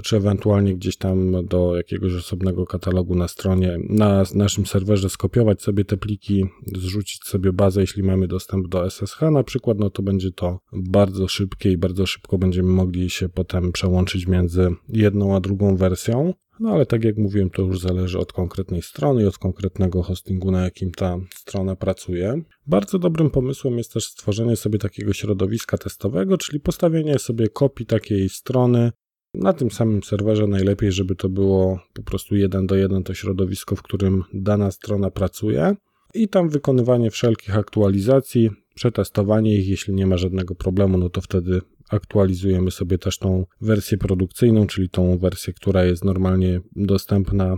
czy 0.02 0.16
ewentualnie 0.16 0.74
gdzieś 0.74 0.96
tam 0.96 1.46
do 1.46 1.76
jakiegoś 1.76 2.14
osobnego 2.14 2.66
katalogu 2.66 3.14
na 3.14 3.28
stronie, 3.28 3.78
na 3.88 4.24
naszym 4.34 4.66
serwerze 4.66 5.10
skopiować 5.10 5.62
sobie 5.62 5.84
te 5.84 5.96
pliki, 5.96 6.44
zrzucić 6.76 7.24
sobie 7.24 7.52
bazę, 7.52 7.80
jeśli 7.80 8.02
mamy 8.02 8.28
dostęp 8.28 8.68
do 8.68 8.90
SSH 8.90 9.20
na 9.32 9.44
przykład, 9.44 9.78
no 9.78 9.90
to 9.90 10.02
będzie 10.02 10.32
to 10.32 10.58
bardzo 10.72 11.28
szybkie 11.28 11.72
i 11.72 11.78
bardzo 11.78 12.06
szybko 12.06 12.38
będziemy 12.38 12.68
mogli 12.68 13.10
się 13.10 13.28
potem 13.28 13.72
przełączyć 13.72 14.26
między 14.26 14.68
jedną 14.88 15.36
a 15.36 15.40
drugą 15.40 15.76
wersją. 15.76 16.34
No 16.60 16.70
ale 16.70 16.86
tak 16.86 17.04
jak 17.04 17.16
mówiłem, 17.16 17.50
to 17.50 17.62
już 17.62 17.80
zależy 17.80 18.18
od 18.18 18.32
konkretnej 18.32 18.82
strony 18.82 19.22
i 19.22 19.26
od 19.26 19.38
konkretnego 19.38 20.02
hostingu, 20.02 20.50
na 20.50 20.64
jakim 20.64 20.90
ta 20.90 21.18
strona 21.34 21.76
pracuje. 21.76 22.42
Bardzo 22.66 22.98
dobrym 22.98 23.30
pomysłem 23.30 23.78
jest 23.78 23.92
też 23.92 24.04
stworzenie 24.04 24.56
sobie 24.56 24.78
takiego 24.78 25.12
środowiska 25.12 25.78
testowego, 25.78 26.38
czyli 26.38 26.60
postawienie 26.60 27.18
sobie 27.18 27.48
kopii 27.48 27.86
takiej 27.86 28.28
strony 28.28 28.92
na 29.34 29.52
tym 29.52 29.70
samym 29.70 30.02
serwerze 30.02 30.46
najlepiej, 30.46 30.92
żeby 30.92 31.14
to 31.14 31.28
było 31.28 31.80
po 31.94 32.02
prostu 32.02 32.36
jeden 32.36 32.66
do 32.66 32.76
jeden 32.76 33.02
to 33.02 33.14
środowisko, 33.14 33.76
w 33.76 33.82
którym 33.82 34.24
dana 34.34 34.70
strona 34.70 35.10
pracuje. 35.10 35.76
I 36.14 36.28
tam 36.28 36.48
wykonywanie 36.48 37.10
wszelkich 37.10 37.56
aktualizacji, 37.56 38.50
przetestowanie 38.74 39.54
ich, 39.54 39.68
jeśli 39.68 39.94
nie 39.94 40.06
ma 40.06 40.16
żadnego 40.16 40.54
problemu, 40.54 40.98
no 40.98 41.10
to 41.10 41.20
wtedy 41.20 41.60
aktualizujemy 41.90 42.70
sobie 42.70 42.98
też 42.98 43.18
tą 43.18 43.46
wersję 43.60 43.98
produkcyjną, 43.98 44.66
czyli 44.66 44.88
tą 44.88 45.18
wersję, 45.18 45.52
która 45.52 45.84
jest 45.84 46.04
normalnie 46.04 46.60
dostępna 46.76 47.46
e, 47.46 47.56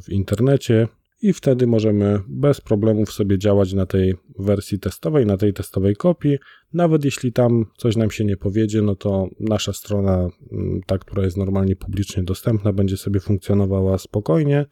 w 0.00 0.08
internecie 0.08 0.88
i 1.22 1.32
wtedy 1.32 1.66
możemy 1.66 2.20
bez 2.28 2.60
problemów 2.60 3.12
sobie 3.12 3.38
działać 3.38 3.72
na 3.72 3.86
tej 3.86 4.14
wersji 4.38 4.78
testowej, 4.78 5.26
na 5.26 5.36
tej 5.36 5.52
testowej 5.52 5.96
kopii. 5.96 6.38
Nawet 6.72 7.04
jeśli 7.04 7.32
tam 7.32 7.64
coś 7.76 7.96
nam 7.96 8.10
się 8.10 8.24
nie 8.24 8.36
powiedzie, 8.36 8.82
no 8.82 8.96
to 8.96 9.28
nasza 9.40 9.72
strona, 9.72 10.28
mm, 10.52 10.80
ta, 10.86 10.98
która 10.98 11.24
jest 11.24 11.36
normalnie 11.36 11.76
publicznie 11.76 12.22
dostępna, 12.22 12.72
będzie 12.72 12.96
sobie 12.96 13.20
funkcjonowała 13.20 13.98
spokojnie, 13.98 14.66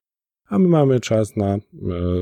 a 0.48 0.58
my 0.58 0.68
mamy 0.68 1.00
czas 1.00 1.36
na 1.36 1.54
e, 1.54 1.60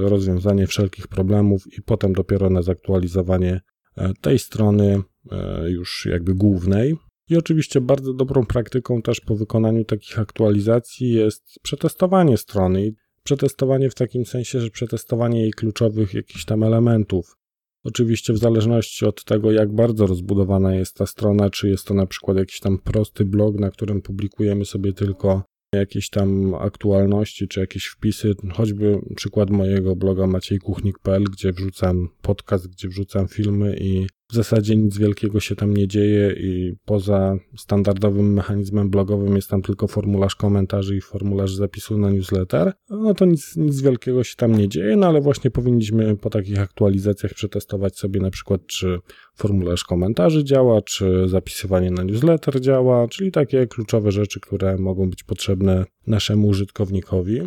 rozwiązanie 0.01 0.67
wszelkich 0.67 1.09
problemów 1.09 1.79
i 1.79 1.83
potem 1.83 2.13
dopiero 2.13 2.51
na 2.51 2.63
zaktualizowanie 2.63 3.61
e, 3.97 4.13
tej 4.21 4.39
strony 4.39 5.03
e, 5.31 5.71
już 5.71 6.07
jakby 6.11 6.35
głównej. 6.35 6.97
I 7.29 7.37
oczywiście 7.37 7.81
bardzo 7.81 8.15
dobrą 8.15 8.47
praktyką 8.47 9.03
też 9.03 9.21
po 9.21 9.37
wykonaniu 9.37 9.85
takich 9.85 10.19
aktualizacji 10.19 11.13
jest 11.13 11.43
przetestowanie 11.63 12.37
strony 12.37 12.95
przetestowanie 13.25 13.91
w 13.91 13.95
takim 13.95 14.27
sensie, 14.27 14.61
że 14.61 14.71
przetestowanie 14.71 15.41
jej 15.41 15.53
kluczowych 15.53 16.15
jakichś 16.15 16.45
tam 16.45 16.63
elementów. 16.63 17.37
Oczywiście 17.85 18.33
w 18.33 18.39
zależności 18.39 19.07
od 19.07 19.25
tego, 19.25 19.53
jak 19.53 19.73
bardzo 19.73 20.07
rozbudowana 20.07 20.75
jest 20.75 20.97
ta 20.97 21.07
strona, 21.07 21.51
czy 21.51 21.69
jest 21.69 21.87
to 21.87 21.95
na 21.95 22.07
przykład 22.07 22.37
jakiś 22.37 22.61
tam 22.61 22.79
prosty 22.79 23.25
blog, 23.25 23.55
na 23.59 23.71
którym 23.71 24.03
publikujemy 24.03 24.65
sobie 24.65 24.93
tylko 24.93 25.43
jakieś 25.75 26.11
tam 26.11 26.55
aktualności, 26.55 27.49
czy 27.49 27.61
jakieś 27.61 27.85
wpisy, 27.85 28.35
choćby 28.53 29.01
przykład 29.17 29.51
mojego 29.51 29.97
bloga 29.97 30.27
maciejkuchnik.pl, 30.27 31.25
gdzie 31.25 31.53
wrzucam 31.53 32.09
podcast, 32.23 32.69
gdzie 32.69 32.89
wrzucam 32.89 33.29
filmy 33.29 33.77
i 33.81 34.07
w 34.35 34.37
zasadzie 34.37 34.77
nic 34.77 34.99
wielkiego 34.99 35.41
się 35.41 35.57
tam 35.57 35.75
nie 35.75 35.89
dzieje 35.89 36.35
i 36.37 36.77
poza 36.85 37.37
standardowym 37.57 38.33
mechanizmem 38.33 38.91
blogowym 38.91 39.37
jest 39.37 39.51
tam 39.51 39.63
tylko 39.63 39.89
formularz 39.89 40.35
komentarzy 40.35 40.97
i 40.97 41.01
formularz 41.01 41.55
zapisu 41.55 41.99
na 41.99 42.11
newsletter, 42.11 42.73
no 42.91 43.15
to 43.15 43.25
nic, 43.25 43.57
nic 43.57 43.81
wielkiego 43.81 44.25
się 44.25 44.37
tam 44.37 44.57
nie 44.57 44.69
dzieje, 44.69 44.97
no 44.97 45.07
ale 45.07 45.21
właśnie 45.21 45.51
powinniśmy 45.51 46.17
po 46.17 46.31
takich 46.31 46.61
aktualizacjach 46.61 47.35
przetestować 47.35 47.99
sobie 47.99 48.21
na 48.21 48.31
przykład, 48.31 48.67
czy 48.67 48.99
formularz 49.37 49.85
komentarzy 49.85 50.45
działa, 50.45 50.83
czy 50.83 51.29
zapisywanie 51.29 51.91
na 51.91 52.03
newsletter 52.03 52.61
działa, 52.61 53.09
czyli 53.09 53.33
takie 53.33 53.67
kluczowe 53.67 54.13
rzeczy, 54.13 54.41
które 54.41 54.79
mogą 54.79 55.11
być 55.11 55.23
potrzebne 55.23 55.85
naszemu 56.07 56.49
użytkownikowi. 56.49 57.41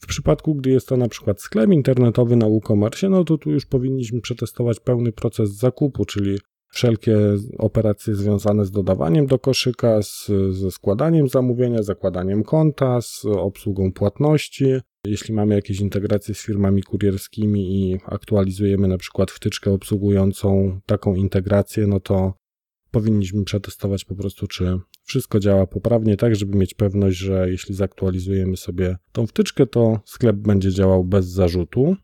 W 0.00 0.06
przypadku, 0.06 0.54
gdy 0.54 0.70
jest 0.70 0.88
to 0.88 0.96
na 0.96 1.08
przykład 1.08 1.40
sklep 1.40 1.70
internetowy 1.70 2.36
na 2.36 2.46
WooCommerce, 2.46 3.08
no 3.08 3.24
to 3.24 3.38
tu 3.38 3.50
już 3.50 3.66
powinniśmy 3.66 4.20
przetestować 4.20 4.80
pełny 4.80 5.12
proces 5.12 5.50
zakupu, 5.50 6.04
czyli 6.04 6.38
wszelkie 6.72 7.16
operacje 7.58 8.14
związane 8.14 8.64
z 8.64 8.70
dodawaniem 8.70 9.26
do 9.26 9.38
koszyka, 9.38 10.02
z, 10.02 10.30
ze 10.50 10.70
składaniem 10.70 11.28
zamówienia, 11.28 11.82
zakładaniem 11.82 12.42
konta, 12.42 13.00
z 13.00 13.24
obsługą 13.24 13.92
płatności. 13.92 14.64
Jeśli 15.06 15.34
mamy 15.34 15.54
jakieś 15.54 15.80
integracje 15.80 16.34
z 16.34 16.42
firmami 16.42 16.82
kurierskimi 16.82 17.90
i 17.90 17.98
aktualizujemy 18.06 18.88
na 18.88 18.98
przykład 18.98 19.30
wtyczkę 19.30 19.72
obsługującą 19.72 20.80
taką 20.86 21.14
integrację, 21.14 21.86
no 21.86 22.00
to 22.00 22.34
powinniśmy 22.90 23.44
przetestować 23.44 24.04
po 24.04 24.14
prostu, 24.14 24.46
czy 24.46 24.78
wszystko 25.04 25.40
działa 25.40 25.66
poprawnie, 25.66 26.16
tak 26.16 26.36
żeby 26.36 26.58
mieć 26.58 26.74
pewność, 26.74 27.18
że 27.18 27.50
jeśli 27.50 27.74
zaktualizujemy 27.74 28.56
sobie 28.56 28.96
tą 29.12 29.26
wtyczkę, 29.26 29.66
to 29.66 30.00
sklep 30.04 30.36
będzie 30.36 30.72
działał 30.72 31.04
bez 31.04 31.26
zarzutu. 31.26 31.96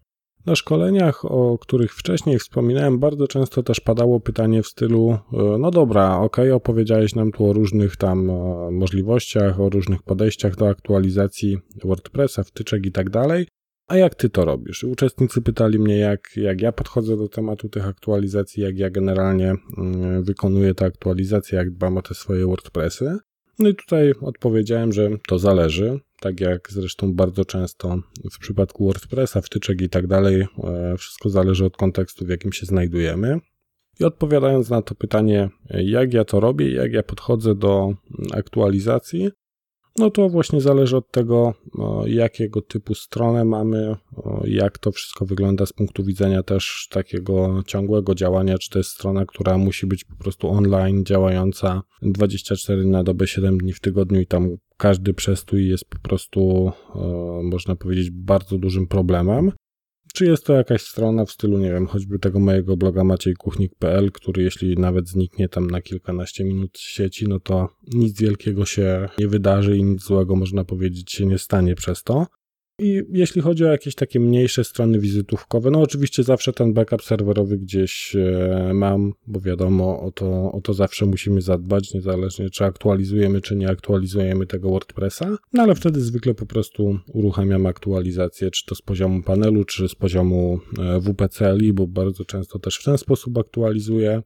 Na 0.47 0.57
szkoleniach, 0.57 1.25
o 1.25 1.59
których 1.59 1.95
wcześniej 1.95 2.39
wspominałem, 2.39 2.99
bardzo 2.99 3.29
często 3.29 3.63
też 3.63 3.81
padało 3.81 4.21
pytanie 4.21 4.63
w 4.63 4.67
stylu: 4.67 5.19
e, 5.33 5.59
No 5.59 5.71
dobra, 5.71 6.19
ok, 6.19 6.37
opowiedziałeś 6.55 7.15
nam 7.15 7.33
tu 7.33 7.47
o 7.47 7.53
różnych 7.53 7.97
tam 7.97 8.31
e, 8.31 8.71
możliwościach, 8.71 9.61
o 9.61 9.69
różnych 9.69 10.03
podejściach 10.03 10.57
do 10.57 10.69
aktualizacji 10.69 11.59
WordPressa, 11.85 12.43
wtyczek 12.43 12.87
i 12.87 12.93
tak 12.93 13.11
dalej. 13.11 13.47
A 13.87 13.97
jak 13.97 14.15
ty 14.15 14.31
to 14.31 14.45
robisz? 14.45 14.85
Uczestnicy 14.85 15.43
pytali 15.43 15.79
mnie, 15.79 15.99
jak, 15.99 16.37
jak 16.37 16.61
ja 16.61 16.73
podchodzę 16.73 17.17
do 17.17 17.29
tematu 17.29 17.69
tych 17.69 17.87
aktualizacji, 17.87 18.63
jak 18.63 18.79
ja 18.79 18.91
generalnie 18.91 19.55
mm, 19.79 20.23
wykonuję 20.23 20.75
te 20.75 20.85
aktualizacje, 20.85 21.59
jak 21.59 21.71
dbam 21.71 21.97
o 21.97 22.03
te 22.03 22.15
swoje 22.15 22.47
WordPressy. 22.47 23.19
No 23.59 23.69
i 23.69 23.75
tutaj 23.75 24.13
odpowiedziałem, 24.21 24.93
że 24.93 25.11
to 25.29 25.39
zależy, 25.39 26.01
tak 26.21 26.41
jak 26.41 26.69
zresztą 26.71 27.15
bardzo 27.15 27.45
często 27.45 27.99
w 28.33 28.39
przypadku 28.39 28.85
WordPressa, 28.85 29.41
wtyczek 29.41 29.81
i 29.81 29.89
tak 29.89 30.07
dalej, 30.07 30.47
e, 30.65 30.97
wszystko 30.99 31.29
zależy 31.29 31.65
od 31.65 31.77
kontekstu, 31.77 32.27
w 32.27 32.29
jakim 32.29 32.53
się 32.53 32.67
znajdujemy. 32.67 33.39
I 34.01 34.05
odpowiadając 34.05 34.71
na 34.71 34.83
to 34.83 34.95
pytanie, 34.95 35.49
jak 35.71 36.15
ja 36.15 36.25
to 36.25 36.41
robię, 36.41 36.73
jak 36.73 36.93
ja 36.93 37.03
podchodzę 37.03 37.55
do 37.55 37.95
aktualizacji, 38.33 39.31
no 39.99 40.11
to 40.11 40.29
właśnie 40.29 40.61
zależy 40.61 40.97
od 40.97 41.11
tego, 41.11 41.55
jakiego 42.07 42.63
typu 42.63 42.95
stronę 42.95 43.45
mamy, 43.45 43.97
jak 44.45 44.79
to 44.79 44.93
wszystko 44.93 45.27
wygląda 45.27 45.67
z 45.67 45.73
punktu 45.73 46.05
widzenia 46.05 46.43
też 46.43 46.89
takiego 46.91 47.63
ciągłego 47.67 48.15
działania, 48.15 48.59
czy 48.59 48.71
to 48.71 48.79
jest 48.79 48.91
strona, 48.91 49.27
która 49.27 49.59
musi 49.59 49.87
być 49.87 50.05
po 50.05 50.17
prostu 50.17 50.49
online, 50.49 51.05
działająca 51.05 51.83
24 52.03 52.87
na 52.87 53.05
dobę, 53.05 53.27
7 53.27 53.59
dni 53.59 53.73
w 53.73 53.81
tygodniu 53.81 54.21
i 54.21 54.27
tam 54.27 54.57
każdy 54.77 55.15
przestój 55.15 55.69
jest 55.69 55.85
po 55.85 55.99
prostu, 55.99 56.73
można 57.43 57.77
powiedzieć, 57.77 58.11
bardzo 58.11 58.59
dużym 58.59 58.87
problemem. 58.87 59.53
Czy 60.17 60.25
jest 60.25 60.47
to 60.47 60.53
jakaś 60.53 60.83
strona 60.83 61.25
w 61.25 61.31
stylu, 61.31 61.59
nie 61.59 61.71
wiem, 61.71 61.87
choćby 61.87 62.19
tego 62.19 62.41
mojego 62.41 62.77
bloga 62.77 63.05
maciejkuchnik.pl, 63.05 64.13
który 64.13 64.43
jeśli 64.43 64.77
nawet 64.77 65.09
zniknie 65.09 65.49
tam 65.49 65.71
na 65.71 65.83
kilkanaście 65.83 66.45
minut 66.45 66.79
sieci, 66.79 67.29
no 67.29 67.41
to 67.41 67.69
nic 67.95 68.21
wielkiego 68.21 68.67
się 68.67 69.09
nie 69.19 69.29
wydarzy 69.29 69.77
i 69.77 69.85
nic 69.85 70.03
złego, 70.03 70.37
można 70.37 70.65
powiedzieć, 70.65 71.13
się 71.13 71.27
nie 71.27 71.39
stanie 71.39 71.75
przez 71.75 72.03
to. 72.03 72.27
I 72.79 73.03
jeśli 73.13 73.43
chodzi 73.43 73.65
o 73.65 73.69
jakieś 73.69 73.95
takie 73.95 74.21
mniejsze 74.21 74.65
strony 74.65 74.99
wizytówkowe, 74.99 75.71
no 75.71 75.81
oczywiście 75.81 76.23
zawsze 76.23 76.53
ten 76.53 76.73
backup 76.73 77.03
serwerowy 77.03 77.59
gdzieś 77.59 78.17
e, 78.17 78.71
mam, 78.75 79.13
bo 79.27 79.41
wiadomo, 79.41 80.01
o 80.01 80.13
to, 80.13 80.53
o 80.53 80.61
to 80.61 80.75
zawsze 80.75 81.07
musimy 81.07 81.41
zadbać, 81.41 81.95
niezależnie 81.95 82.51
czy 82.51 82.65
aktualizujemy, 82.65 83.41
czy 83.41 83.57
nie 83.57 83.69
aktualizujemy 83.69 84.47
tego 84.47 84.71
WordPressa. 84.71 85.37
No 85.53 85.63
ale 85.63 85.75
wtedy 85.75 86.01
zwykle 86.01 86.35
po 86.35 86.47
prostu 86.47 86.99
uruchamiam 87.13 87.67
aktualizację, 87.67 88.51
czy 88.51 88.67
to 88.67 88.75
z 88.75 88.83
poziomu 88.83 89.23
panelu, 89.23 89.65
czy 89.65 89.89
z 89.89 89.95
poziomu 89.95 90.61
e, 90.79 91.01
WPCLI, 91.01 91.73
bo 91.73 91.87
bardzo 91.87 92.25
często 92.25 92.59
też 92.59 92.79
w 92.79 92.85
ten 92.85 92.99
sposób 92.99 93.39
aktualizuję. 93.39 94.23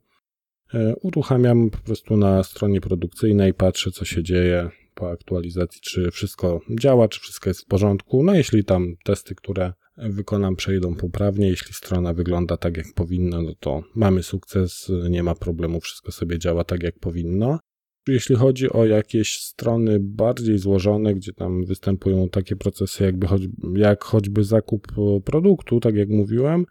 E, 0.75 0.95
uruchamiam 1.03 1.71
po 1.71 1.79
prostu 1.79 2.17
na 2.17 2.43
stronie 2.43 2.81
produkcyjnej, 2.81 3.55
patrzę 3.55 3.91
co 3.91 4.05
się 4.05 4.23
dzieje, 4.23 4.71
po 5.01 5.11
aktualizacji, 5.11 5.81
czy 5.81 6.11
wszystko 6.11 6.61
działa, 6.81 7.09
czy 7.09 7.21
wszystko 7.21 7.51
jest 7.51 7.61
w 7.61 7.67
porządku. 7.67 8.23
No 8.23 8.35
jeśli 8.35 8.65
tam 8.65 8.95
testy, 9.05 9.35
które 9.35 9.73
wykonam, 9.97 10.57
przejdą 10.57 10.95
poprawnie, 10.95 11.49
jeśli 11.49 11.75
strona 11.75 12.15
wygląda 12.15 12.57
tak, 12.57 12.77
jak 12.77 12.87
powinna, 12.95 13.43
no 13.43 13.55
to 13.61 13.83
mamy 13.95 14.23
sukces, 14.23 14.93
nie 15.11 15.23
ma 15.23 15.35
problemu, 15.35 15.81
wszystko 15.81 16.13
sobie 16.13 16.39
działa 16.39 16.65
tak, 16.65 16.83
jak 16.83 16.99
powinno. 16.99 17.59
Jeśli 18.09 18.37
chodzi 18.37 18.71
o 18.71 18.87
jakieś 18.87 19.39
strony 19.39 19.99
bardziej 20.01 20.59
złożone, 20.59 21.15
gdzie 21.15 21.33
tam 21.33 21.65
występują 21.65 22.29
takie 22.29 22.57
procesy, 22.57 23.05
jakby 23.05 23.27
choć, 23.27 23.43
jak 23.75 24.05
choćby 24.05 24.45
zakup 24.45 24.87
produktu, 25.25 25.81
tak 25.81 25.95
jak 25.95 26.09
mówiłem, 26.09 26.65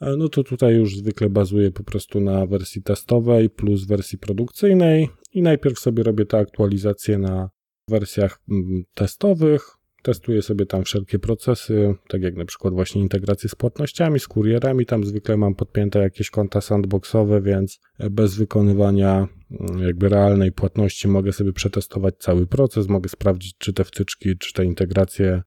no 0.00 0.28
to 0.28 0.44
tutaj 0.44 0.74
już 0.74 0.96
zwykle 0.96 1.30
bazuję 1.30 1.70
po 1.70 1.84
prostu 1.84 2.20
na 2.20 2.46
wersji 2.46 2.82
testowej 2.82 3.50
plus 3.50 3.86
wersji 3.86 4.18
produkcyjnej 4.18 5.08
i 5.32 5.42
najpierw 5.42 5.78
sobie 5.78 6.02
robię 6.02 6.26
te 6.26 6.38
aktualizacje 6.38 7.18
na 7.18 7.50
wersjach 7.88 8.40
mm, 8.48 8.84
testowych. 8.94 9.62
Testuję 10.02 10.42
sobie 10.42 10.66
tam 10.66 10.84
wszelkie 10.84 11.18
procesy, 11.18 11.94
tak 12.08 12.22
jak 12.22 12.36
na 12.36 12.44
przykład 12.44 12.74
właśnie 12.74 13.02
integrację 13.02 13.48
z 13.48 13.54
płatnościami, 13.54 14.20
z 14.20 14.28
kurierami. 14.28 14.86
Tam 14.86 15.04
zwykle 15.04 15.36
mam 15.36 15.54
podpięte 15.54 15.98
jakieś 15.98 16.30
konta 16.30 16.60
sandboxowe, 16.60 17.42
więc 17.42 17.80
bez 18.10 18.34
wykonywania 18.34 19.28
mm, 19.50 19.82
jakby 19.82 20.08
realnej 20.08 20.52
płatności 20.52 21.08
mogę 21.08 21.32
sobie 21.32 21.52
przetestować 21.52 22.14
cały 22.18 22.46
proces, 22.46 22.88
mogę 22.88 23.08
sprawdzić, 23.08 23.54
czy 23.58 23.72
te 23.72 23.84
wtyczki, 23.84 24.38
czy 24.38 24.52
te 24.52 24.64
integracje 24.64 25.42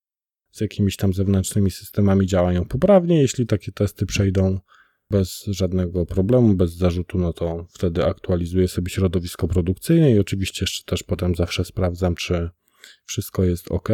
z 0.51 0.61
jakimiś 0.61 0.95
tam 0.95 1.13
zewnętrznymi 1.13 1.71
systemami 1.71 2.27
działają 2.27 2.65
poprawnie. 2.65 3.21
Jeśli 3.21 3.47
takie 3.47 3.71
testy 3.71 4.05
przejdą 4.05 4.59
bez 5.11 5.43
żadnego 5.47 6.05
problemu, 6.05 6.53
bez 6.53 6.73
zarzutu, 6.73 7.17
no 7.17 7.33
to 7.33 7.65
wtedy 7.69 8.05
aktualizuję 8.05 8.67
sobie 8.67 8.89
środowisko 8.89 9.47
produkcyjne 9.47 10.11
i 10.11 10.19
oczywiście 10.19 10.63
jeszcze 10.63 10.83
też 10.85 11.03
potem 11.03 11.35
zawsze 11.35 11.65
sprawdzam, 11.65 12.15
czy 12.15 12.49
wszystko 13.05 13.43
jest 13.43 13.71
ok. 13.71 13.89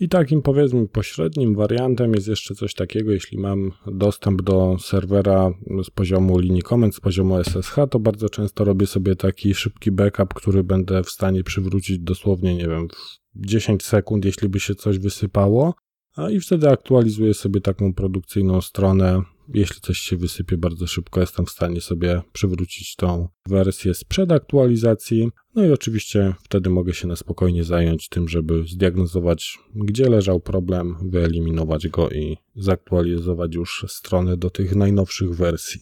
I 0.00 0.08
takim 0.08 0.42
powiedzmy 0.42 0.88
pośrednim 0.88 1.54
wariantem 1.54 2.14
jest 2.14 2.28
jeszcze 2.28 2.54
coś 2.54 2.74
takiego, 2.74 3.12
jeśli 3.12 3.38
mam 3.38 3.72
dostęp 3.86 4.42
do 4.42 4.76
serwera 4.80 5.50
z 5.84 5.90
poziomu 5.90 6.38
linii 6.38 6.62
komend, 6.62 6.94
z 6.94 7.00
poziomu 7.00 7.44
SSH, 7.44 7.74
to 7.90 7.98
bardzo 7.98 8.28
często 8.28 8.64
robię 8.64 8.86
sobie 8.86 9.16
taki 9.16 9.54
szybki 9.54 9.90
backup, 9.90 10.34
który 10.34 10.64
będę 10.64 11.02
w 11.02 11.10
stanie 11.10 11.44
przywrócić 11.44 11.98
dosłownie, 11.98 12.54
nie 12.54 12.68
wiem, 12.68 12.88
w 13.34 13.46
10 13.46 13.82
sekund, 13.82 14.24
jeśli 14.24 14.48
by 14.48 14.60
się 14.60 14.74
coś 14.74 14.98
wysypało, 14.98 15.74
a 16.16 16.30
i 16.30 16.40
wtedy 16.40 16.68
aktualizuję 16.70 17.34
sobie 17.34 17.60
taką 17.60 17.94
produkcyjną 17.94 18.60
stronę. 18.60 19.22
Jeśli 19.48 19.80
coś 19.80 19.98
się 19.98 20.16
wysypie 20.16 20.56
bardzo 20.56 20.86
szybko, 20.86 21.20
jestem 21.20 21.46
w 21.46 21.50
stanie 21.50 21.80
sobie 21.80 22.22
przywrócić 22.32 22.96
tą 22.96 23.28
wersję 23.48 23.94
sprzed 23.94 24.32
aktualizacji. 24.32 25.28
No 25.54 25.66
i 25.66 25.70
oczywiście 25.70 26.34
wtedy 26.42 26.70
mogę 26.70 26.94
się 26.94 27.08
na 27.08 27.16
spokojnie 27.16 27.64
zająć 27.64 28.08
tym, 28.08 28.28
żeby 28.28 28.64
zdiagnozować, 28.66 29.58
gdzie 29.74 30.08
leżał 30.08 30.40
problem, 30.40 30.96
wyeliminować 31.02 31.88
go 31.88 32.10
i 32.10 32.36
zaktualizować 32.56 33.54
już 33.54 33.84
stronę 33.88 34.36
do 34.36 34.50
tych 34.50 34.76
najnowszych 34.76 35.34
wersji. 35.36 35.80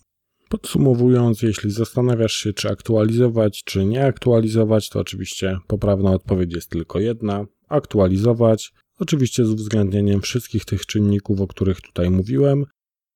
Podsumowując, 0.49 1.42
jeśli 1.42 1.71
zastanawiasz 1.71 2.33
się, 2.33 2.52
czy 2.52 2.69
aktualizować, 2.69 3.62
czy 3.64 3.85
nie 3.85 4.07
aktualizować, 4.07 4.88
to 4.88 5.00
oczywiście 5.00 5.59
poprawna 5.66 6.11
odpowiedź 6.11 6.54
jest 6.54 6.71
tylko 6.71 7.00
jedna: 7.00 7.47
aktualizować. 7.69 8.73
Oczywiście 8.99 9.45
z 9.45 9.50
uwzględnieniem 9.50 10.21
wszystkich 10.21 10.64
tych 10.64 10.87
czynników, 10.87 11.40
o 11.40 11.47
których 11.47 11.81
tutaj 11.81 12.11
mówiłem. 12.11 12.64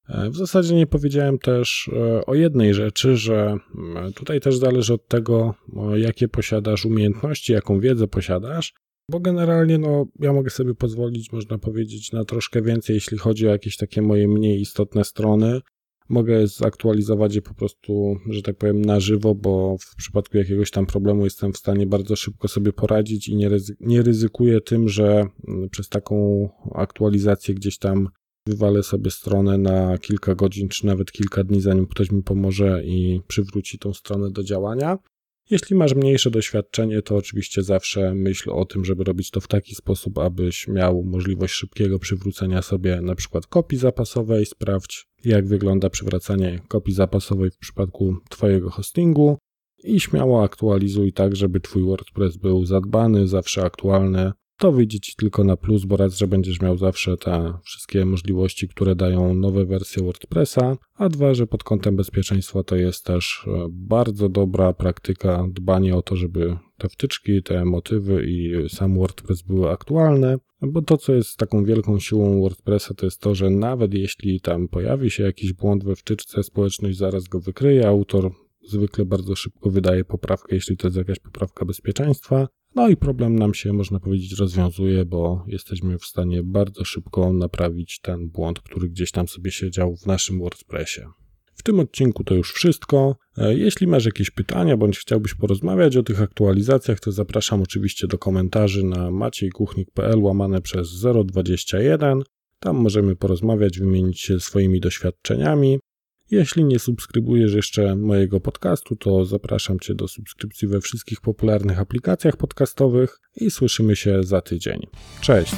E, 0.09 0.31
w 0.31 0.37
zasadzie 0.37 0.75
nie 0.75 0.87
powiedziałem 0.87 1.39
też 1.39 1.91
e, 1.93 2.27
o 2.27 2.35
jednej 2.35 2.75
rzeczy, 2.75 3.17
że 3.17 3.57
mm, 3.75 4.13
tutaj 4.13 4.41
też 4.41 4.57
zależy 4.57 4.95
od 4.95 5.09
tego, 5.09 5.55
jakie 5.97 6.29
posiadasz 6.29 6.85
umiejętności, 6.85 7.53
jaką 7.53 7.81
wiedzę 7.81 8.09
posiadasz, 8.09 8.75
bo 9.11 9.21
generalnie 9.21 9.79
no, 9.79 10.07
ja 10.21 10.33
mogę 10.33 10.51
sobie 10.51 10.75
pozwolić, 10.75 11.33
można 11.33 11.59
powiedzieć, 11.59 12.13
na 12.13 12.25
troszkę 12.25 12.63
więcej, 12.63 12.95
jeśli 12.95 13.19
chodzi 13.19 13.49
o 13.49 13.51
jakieś 13.51 13.77
takie 13.77 14.03
moje 14.03 14.29
mniej 14.29 14.61
istotne 14.61 15.05
strony. 15.05 15.61
Mogę 16.09 16.47
zaktualizować 16.47 17.35
je 17.35 17.43
po 17.43 17.55
prostu, 17.55 18.17
że 18.31 18.43
tak 18.43 18.57
powiem, 18.57 18.83
na 18.83 19.01
żywo, 19.01 19.35
bo 19.35 19.77
w 19.81 19.97
przypadku 19.97 20.37
jakiegoś 20.37 20.71
tam 20.71 20.87
problemu 20.87 21.25
jestem 21.25 21.53
w 21.53 21.57
stanie 21.57 21.87
bardzo 21.87 22.17
szybko 22.17 22.49
sobie 22.49 22.73
poradzić 22.73 23.29
i 23.29 23.37
nie, 23.37 23.51
nie 23.81 24.03
ryzykuję 24.03 24.61
tym, 24.61 24.89
że 24.89 25.25
mm, 25.49 25.69
przez 25.71 25.89
taką 25.89 26.49
aktualizację 26.75 27.55
gdzieś 27.55 27.79
tam 27.79 28.09
wywalę 28.47 28.83
sobie 28.83 29.11
stronę 29.11 29.59
na 29.59 29.99
kilka 29.99 30.35
godzin, 30.35 30.69
czy 30.69 30.87
nawet 30.87 31.13
kilka 31.13 31.45
dni, 31.45 31.61
zanim 31.61 31.87
ktoś 31.87 32.11
mi 32.11 32.23
pomoże 32.23 32.83
i 32.85 33.21
przywróci 33.27 33.79
tą 33.79 33.95
stronę 33.95 34.31
do 34.31 34.45
działania. 34.45 34.99
Jeśli 35.51 35.77
masz 35.77 35.95
mniejsze 35.95 36.31
doświadczenie, 36.31 37.03
to 37.03 37.17
oczywiście 37.17 37.63
zawsze 37.63 38.15
myśl 38.15 38.51
o 38.51 38.65
tym, 38.65 38.85
żeby 38.85 39.05
robić 39.05 39.31
to 39.31 39.41
w 39.41 39.49
taki 39.49 39.75
sposób, 39.75 40.19
abyś 40.19 40.69
miał 40.69 41.03
możliwość 41.05 41.55
szybkiego 41.55 41.99
przywrócenia 41.99 42.63
sobie 42.63 43.01
na 43.01 43.15
przykład 43.15 43.47
kopii 43.47 43.79
zapasowej. 43.79 44.47
Sprawdź, 44.47 45.07
jak 45.25 45.47
wygląda 45.47 45.91
przywracanie 45.91 46.61
kopii 46.69 46.95
zapasowej 46.95 47.51
w 47.51 47.59
przypadku 47.59 48.17
Twojego 48.31 48.71
hostingu 48.71 49.39
i 49.85 50.01
śmiało 50.01 50.43
aktualizuj 50.43 51.13
tak, 51.13 51.37
żeby 51.37 51.61
Twój 51.61 51.83
WordPress 51.83 52.37
był 52.37 52.65
zadbany, 52.65 53.29
zawsze 53.29 53.63
aktualny, 53.63 54.33
to 54.59 54.73
wyjdzie 54.73 55.01
Ci 55.01 55.13
tylko 55.17 55.45
na 55.45 55.57
plus, 55.57 55.85
bo 55.85 55.97
raz, 55.97 56.19
że 56.19 56.27
będziesz 56.27 56.61
miał 56.61 56.77
zawsze 56.77 57.17
te 57.17 57.53
wszystkie 57.65 58.05
możliwości, 58.05 58.69
które 58.69 58.95
dają 58.95 59.35
nowe 59.35 59.65
wersje 59.65 60.03
WordPressa, 60.03 60.77
a 60.95 61.09
dwa, 61.09 61.35
że 61.35 61.47
pod 61.47 61.65
kątem 61.65 61.97
bezpieczeństwa 61.97 62.63
to 62.63 62.77
jest 62.77 63.05
też 63.05 63.47
e, 63.47 63.67
bardzo 63.71 64.29
dobra 64.29 64.73
praktyka 64.73 65.47
dbanie 65.51 65.97
o 65.97 66.03
to, 66.03 66.17
żeby 66.17 66.57
te 66.79 66.89
wtyczki, 66.89 67.43
te 67.43 67.65
motywy 67.65 68.27
i 68.27 68.69
sam 68.69 68.99
WordPress 68.99 69.43
były 69.43 69.71
aktualne, 69.71 70.39
bo 70.63 70.83
to, 70.83 70.97
co 70.97 71.15
jest 71.15 71.37
taką 71.37 71.65
wielką 71.65 71.99
siłą 71.99 72.41
WordPressa, 72.41 72.95
to 72.95 73.07
jest 73.07 73.21
to, 73.21 73.35
że 73.35 73.51
nawet 73.51 73.95
jeśli 73.95 74.41
tam 74.41 74.69
pojawi 74.69 75.11
się 75.11 75.23
jakiś 75.23 75.53
błąd 75.53 75.85
we 75.85 75.97
wtyczce, 75.97 76.43
społeczność 76.43 76.99
zaraz 76.99 77.25
go 77.25 77.41
wykryje, 77.41 77.89
autor 77.89 78.31
zwykle 78.69 79.05
bardzo 79.05 79.37
szybko 79.37 79.71
wydaje 79.71 80.05
poprawkę, 80.05 80.55
jeśli 80.55 80.77
to 80.77 80.87
jest 80.87 80.97
jakaś 80.97 81.19
poprawka 81.19 81.65
bezpieczeństwa, 81.65 82.49
no 82.77 82.89
i 82.89 82.97
problem 82.97 83.39
nam 83.39 83.55
się, 83.55 83.73
można 83.73 84.01
powiedzieć, 84.01 84.39
rozwiązuje, 84.39 85.05
bo 85.05 85.45
jesteśmy 85.47 85.99
w 85.99 86.05
stanie 86.05 86.43
bardzo 86.43 86.85
szybko 86.85 87.33
naprawić 87.33 88.01
ten 88.01 88.29
błąd, 88.29 88.61
który 88.61 88.89
gdzieś 88.89 89.11
tam 89.11 89.29
sobie 89.29 89.51
siedział 89.51 89.97
w 89.97 90.07
naszym 90.07 90.39
WordPressie. 90.39 91.01
W 91.55 91.63
tym 91.63 91.81
odcinku 91.81 92.25
to 92.25 92.35
już 92.35 92.53
wszystko. 92.53 93.17
E, 93.39 93.55
jeśli 93.55 93.87
masz 93.87 94.05
jakieś 94.05 94.31
pytania 94.31 94.77
bądź 94.77 94.99
chciałbyś 94.99 95.35
porozmawiać 95.35 95.97
o 95.97 96.03
tych 96.03 96.23
aktualizacjach, 96.23 97.01
to 97.01 97.13
zapraszam 97.13 97.63
oczywiście 97.63 98.07
do 98.07 98.19
komentarzy 98.19 98.85
na 98.85 99.11
maciejkuchnik.pl 99.11 100.19
łamane 100.19 100.61
przez 100.61 101.05
021. 101.25 102.23
Tam 102.61 102.77
możemy 102.77 103.17
porozmawiać, 103.17 103.79
wymienić 103.79 104.21
się 104.21 104.41
swoimi 104.41 104.81
doświadczeniami. 104.81 105.79
Jeśli 106.31 106.65
nie 106.65 106.79
subskrybujesz 106.79 107.55
jeszcze 107.55 107.97
mojego 107.97 108.41
podcastu, 108.41 108.97
to 108.97 109.25
zapraszam 109.25 109.81
Cię 109.81 109.95
do 109.95 110.09
subskrypcji 110.09 110.69
we 110.69 110.81
wszystkich 110.81 111.21
popularnych 111.21 111.81
aplikacjach 111.81 112.37
podcastowych 112.37 113.21
i 113.37 113.51
słyszymy 113.51 113.97
się 113.97 114.23
za 114.23 114.41
tydzień. 114.41 114.87
Cześć! 115.21 115.55